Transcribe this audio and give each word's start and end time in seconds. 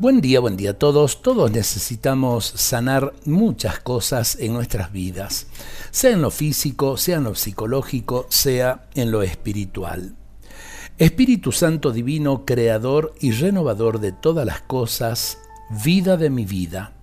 Buen 0.00 0.22
día, 0.22 0.40
buen 0.40 0.56
día 0.56 0.70
a 0.70 0.78
todos. 0.78 1.20
Todos 1.20 1.50
necesitamos 1.50 2.46
sanar 2.46 3.12
muchas 3.26 3.80
cosas 3.80 4.38
en 4.40 4.54
nuestras 4.54 4.92
vidas, 4.92 5.46
sea 5.90 6.12
en 6.12 6.22
lo 6.22 6.30
físico, 6.30 6.96
sea 6.96 7.18
en 7.18 7.24
lo 7.24 7.34
psicológico, 7.34 8.24
sea 8.30 8.88
en 8.94 9.10
lo 9.10 9.22
espiritual. 9.22 10.14
Espíritu 10.96 11.52
Santo 11.52 11.92
Divino, 11.92 12.46
Creador 12.46 13.12
y 13.20 13.32
renovador 13.32 14.00
de 14.00 14.12
todas 14.12 14.46
las 14.46 14.62
cosas, 14.62 15.36
vida 15.84 16.16
de 16.16 16.30
mi 16.30 16.46
vida. 16.46 16.94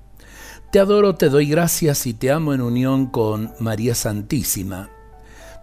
Te 0.71 0.79
adoro, 0.79 1.14
te 1.14 1.29
doy 1.29 1.45
gracias 1.45 2.07
y 2.07 2.16
te 2.16 2.32
amo 2.32 2.55
en 2.55 2.61
unión 2.61 3.05
con 3.05 3.54
María 3.59 3.93
Santísima. 3.93 4.89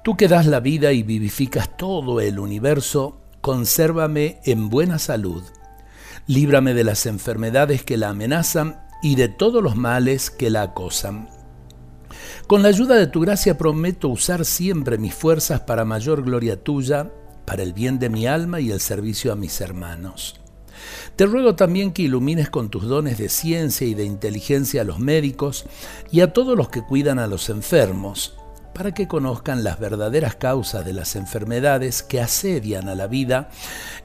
Tú 0.04 0.16
que 0.16 0.28
das 0.28 0.46
la 0.46 0.60
vida 0.60 0.92
y 0.92 1.02
vivificas 1.02 1.76
todo 1.76 2.20
el 2.20 2.38
universo, 2.38 3.16
consérvame 3.40 4.38
en 4.44 4.70
buena 4.70 5.00
salud 5.00 5.42
líbrame 6.26 6.74
de 6.74 6.84
las 6.84 7.06
enfermedades 7.06 7.82
que 7.84 7.96
la 7.96 8.10
amenazan 8.10 8.80
y 9.02 9.16
de 9.16 9.28
todos 9.28 9.62
los 9.62 9.76
males 9.76 10.30
que 10.30 10.50
la 10.50 10.62
acosan. 10.62 11.28
Con 12.46 12.62
la 12.62 12.68
ayuda 12.68 12.96
de 12.96 13.06
tu 13.06 13.20
gracia 13.20 13.58
prometo 13.58 14.08
usar 14.08 14.44
siempre 14.44 14.98
mis 14.98 15.14
fuerzas 15.14 15.60
para 15.60 15.84
mayor 15.84 16.22
gloria 16.22 16.62
tuya, 16.62 17.10
para 17.44 17.62
el 17.62 17.72
bien 17.72 17.98
de 17.98 18.08
mi 18.08 18.26
alma 18.26 18.60
y 18.60 18.70
el 18.70 18.80
servicio 18.80 19.32
a 19.32 19.36
mis 19.36 19.60
hermanos. 19.60 20.40
Te 21.16 21.26
ruego 21.26 21.54
también 21.54 21.92
que 21.92 22.02
ilumines 22.02 22.50
con 22.50 22.68
tus 22.68 22.84
dones 22.84 23.18
de 23.18 23.28
ciencia 23.28 23.86
y 23.86 23.94
de 23.94 24.04
inteligencia 24.04 24.82
a 24.82 24.84
los 24.84 24.98
médicos 24.98 25.66
y 26.10 26.20
a 26.20 26.32
todos 26.32 26.56
los 26.56 26.68
que 26.68 26.82
cuidan 26.82 27.18
a 27.18 27.26
los 27.26 27.48
enfermos, 27.48 28.34
para 28.74 28.92
que 28.92 29.08
conozcan 29.08 29.64
las 29.64 29.78
verdaderas 29.78 30.34
causas 30.34 30.84
de 30.84 30.92
las 30.92 31.16
enfermedades 31.16 32.02
que 32.02 32.20
asedian 32.20 32.88
a 32.88 32.94
la 32.94 33.06
vida 33.06 33.48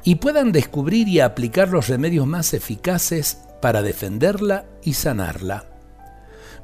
y 0.04 0.16
puedan 0.16 0.52
descubrir 0.52 1.08
y 1.08 1.20
aplicar 1.20 1.70
los 1.70 1.88
remedios 1.88 2.28
más 2.28 2.54
eficaces 2.54 3.40
para 3.62 3.82
defenderla 3.82 4.66
y 4.84 4.94
sanarla. 4.94 5.66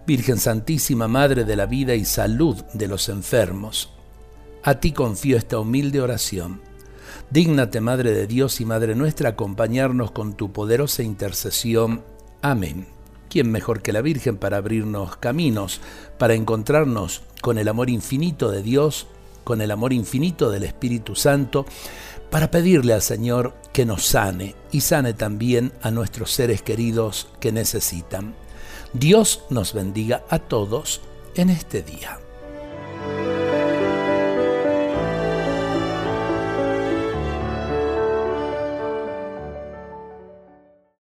Virgen 0.07 0.37
Santísima, 0.37 1.07
Madre 1.07 1.43
de 1.43 1.55
la 1.55 1.65
vida 1.65 1.95
y 1.95 2.05
salud 2.05 2.63
de 2.73 2.87
los 2.87 3.09
enfermos, 3.09 3.91
a 4.63 4.75
ti 4.79 4.91
confío 4.91 5.37
esta 5.37 5.59
humilde 5.59 5.99
oración. 5.99 6.61
Dígnate, 7.29 7.81
Madre 7.81 8.13
de 8.13 8.27
Dios 8.27 8.61
y 8.61 8.65
Madre 8.65 8.95
nuestra, 8.95 9.29
acompañarnos 9.29 10.11
con 10.11 10.35
tu 10.35 10.51
poderosa 10.51 11.03
intercesión. 11.03 12.03
Amén. 12.41 12.94
¿Quién 13.29 13.51
mejor 13.51 13.81
que 13.81 13.93
la 13.93 14.01
Virgen 14.01 14.37
para 14.37 14.57
abrirnos 14.57 15.17
caminos, 15.17 15.81
para 16.17 16.35
encontrarnos 16.35 17.21
con 17.41 17.57
el 17.57 17.67
amor 17.67 17.89
infinito 17.89 18.51
de 18.51 18.63
Dios, 18.63 19.07
con 19.43 19.61
el 19.61 19.71
amor 19.71 19.93
infinito 19.93 20.49
del 20.49 20.63
Espíritu 20.63 21.15
Santo, 21.15 21.65
para 22.29 22.51
pedirle 22.51 22.93
al 22.93 23.01
Señor 23.01 23.53
que 23.71 23.85
nos 23.85 24.05
sane 24.05 24.55
y 24.71 24.81
sane 24.81 25.13
también 25.13 25.71
a 25.81 25.91
nuestros 25.91 26.31
seres 26.31 26.61
queridos 26.61 27.27
que 27.39 27.51
necesitan. 27.51 28.35
Dios 28.93 29.43
nos 29.49 29.73
bendiga 29.73 30.23
a 30.29 30.39
todos 30.39 31.01
en 31.35 31.49
este 31.49 31.81
día. 31.81 32.24